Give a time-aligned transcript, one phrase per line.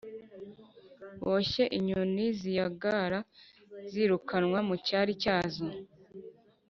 [1.25, 3.19] boshye inyoni ziyagara,
[3.91, 5.65] zirukanwe mu cyari cyazo.